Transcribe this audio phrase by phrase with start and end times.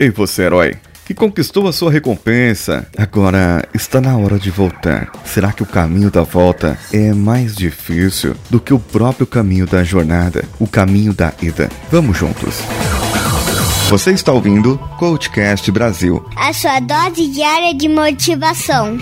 [0.00, 5.12] Ei, você, herói, que conquistou a sua recompensa, agora está na hora de voltar.
[5.26, 9.84] Será que o caminho da volta é mais difícil do que o próprio caminho da
[9.84, 11.68] jornada, o caminho da ida?
[11.92, 12.62] Vamos juntos.
[13.90, 18.96] Você está ouvindo Coachcast Brasil a sua dose diária de motivação.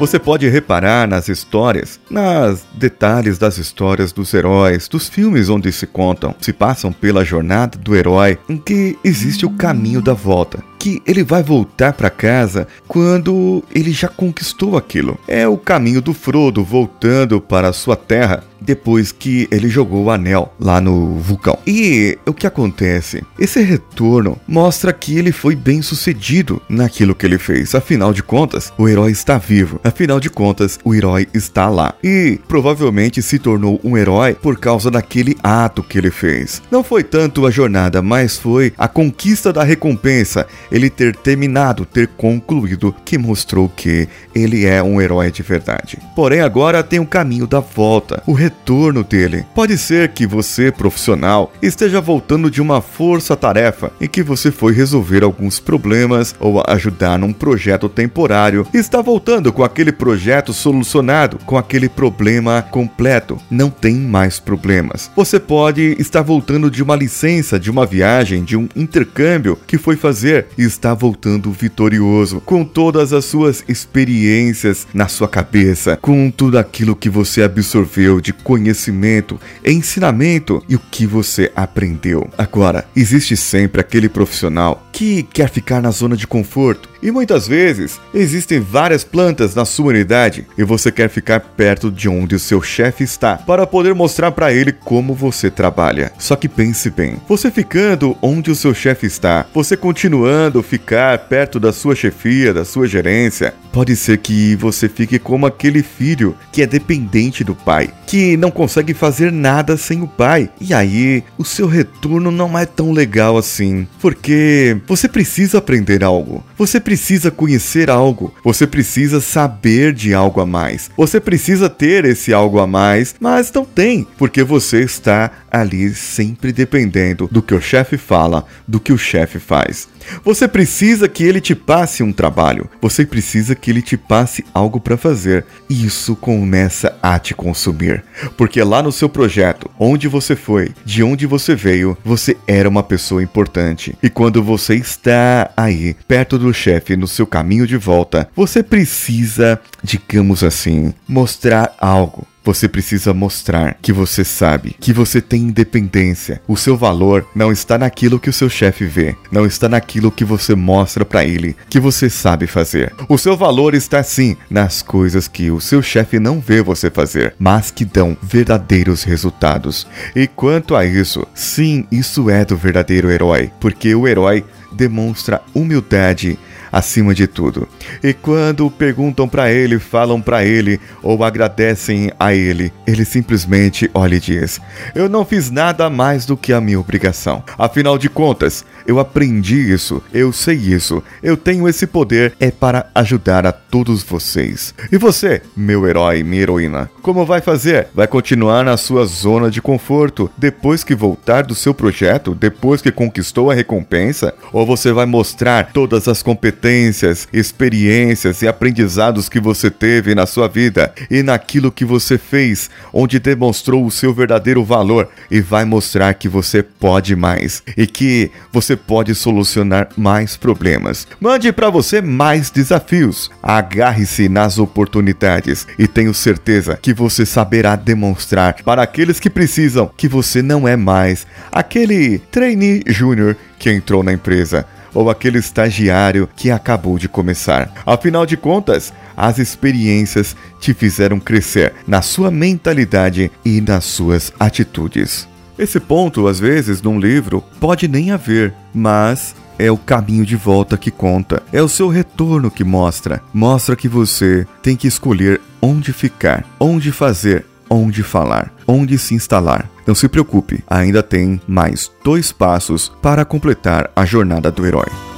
[0.00, 5.86] Você pode reparar nas histórias, nas detalhes das histórias dos heróis, dos filmes onde se
[5.86, 11.02] contam, se passam pela jornada do herói, em que existe o caminho da volta que
[11.06, 15.18] ele vai voltar para casa quando ele já conquistou aquilo.
[15.28, 20.52] É o caminho do Frodo voltando para sua terra depois que ele jogou o anel
[20.58, 21.58] lá no vulcão.
[21.66, 23.24] E o que acontece?
[23.38, 27.74] Esse retorno mostra que ele foi bem sucedido naquilo que ele fez.
[27.74, 29.80] Afinal de contas, o herói está vivo.
[29.84, 31.94] Afinal de contas, o herói está lá.
[32.02, 36.62] E provavelmente se tornou um herói por causa daquele ato que ele fez.
[36.70, 42.08] Não foi tanto a jornada, mas foi a conquista da recompensa ele ter terminado, ter
[42.08, 45.98] concluído, que mostrou que ele é um herói de verdade.
[46.14, 49.46] Porém, agora tem o caminho da volta, o retorno dele.
[49.54, 55.22] Pode ser que você, profissional, esteja voltando de uma força-tarefa em que você foi resolver
[55.22, 61.56] alguns problemas ou ajudar num projeto temporário e está voltando com aquele projeto solucionado, com
[61.56, 63.38] aquele problema completo.
[63.50, 65.10] Não tem mais problemas.
[65.14, 69.96] Você pode estar voltando de uma licença, de uma viagem, de um intercâmbio que foi
[69.96, 76.58] fazer e está voltando vitorioso, com todas as suas experiências na sua cabeça, com tudo
[76.58, 82.28] aquilo que você absorveu de conhecimento, ensinamento e o que você aprendeu.
[82.36, 87.98] Agora, existe sempre aquele profissional que quer ficar na zona de conforto, e muitas vezes
[88.12, 92.60] existem várias plantas na sua unidade e você quer ficar perto de onde o seu
[92.60, 96.12] chefe está para poder mostrar para ele como você trabalha.
[96.18, 101.58] Só que pense bem, você ficando onde o seu chefe está, você continuando ficar perto
[101.58, 106.62] da sua chefia, da sua gerência, pode ser que você fique como aquele filho que
[106.62, 110.50] é dependente do pai, que não consegue fazer nada sem o pai.
[110.60, 116.44] E aí, o seu retorno não é tão legal assim, porque você precisa aprender algo.
[116.56, 122.32] Você precisa conhecer algo, você precisa saber de algo a mais, você precisa ter esse
[122.32, 127.60] algo a mais, mas não tem, porque você está ali sempre dependendo do que o
[127.60, 129.88] chefe fala, do que o chefe faz.
[130.24, 134.80] Você precisa que ele te passe um trabalho, você precisa que ele te passe algo
[134.80, 138.04] para fazer, isso começa a te consumir.
[138.36, 142.82] Porque lá no seu projeto, onde você foi, de onde você veio, você era uma
[142.82, 143.96] pessoa importante.
[144.02, 149.60] E quando você está aí, perto do chefe, no seu caminho de volta, você precisa,
[149.82, 156.42] digamos assim, mostrar algo você precisa mostrar que você sabe, que você tem independência.
[156.48, 160.24] O seu valor não está naquilo que o seu chefe vê, não está naquilo que
[160.24, 162.92] você mostra para ele, que você sabe fazer.
[163.08, 167.36] O seu valor está sim nas coisas que o seu chefe não vê você fazer,
[167.38, 169.86] mas que dão verdadeiros resultados.
[170.16, 176.36] E quanto a isso, sim, isso é do verdadeiro herói, porque o herói demonstra humildade
[176.70, 177.68] acima de tudo.
[178.02, 184.16] E quando perguntam para ele, falam para ele ou agradecem a ele, ele simplesmente olha
[184.16, 184.60] e diz:
[184.94, 187.42] Eu não fiz nada mais do que a minha obrigação.
[187.58, 192.90] Afinal de contas, eu aprendi isso, eu sei isso, eu tenho esse poder, é para
[192.94, 194.74] ajudar a todos vocês.
[194.90, 197.88] E você, meu herói, minha heroína, como vai fazer?
[197.94, 202.90] Vai continuar na sua zona de conforto depois que voltar do seu projeto, depois que
[202.90, 204.34] conquistou a recompensa?
[204.52, 210.48] Ou você vai mostrar todas as competências, experiências e aprendizados que você teve na sua
[210.48, 216.14] vida e naquilo que você fez, onde demonstrou o seu verdadeiro valor e vai mostrar
[216.14, 218.30] que você pode mais e que
[218.70, 221.06] você pode solucionar mais problemas.
[221.20, 223.28] Mande para você mais desafios.
[223.42, 230.06] Agarre-se nas oportunidades e tenho certeza que você saberá demonstrar para aqueles que precisam que
[230.06, 234.64] você não é mais aquele trainee júnior que entrou na empresa
[234.94, 237.72] ou aquele estagiário que acabou de começar.
[237.84, 245.28] Afinal de contas, as experiências te fizeram crescer na sua mentalidade e nas suas atitudes.
[245.60, 250.78] Esse ponto, às vezes, num livro, pode nem haver, mas é o caminho de volta
[250.78, 251.42] que conta.
[251.52, 253.20] É o seu retorno que mostra.
[253.30, 259.68] Mostra que você tem que escolher onde ficar, onde fazer, onde falar, onde se instalar.
[259.86, 265.09] Não se preocupe, ainda tem mais dois passos para completar a jornada do herói.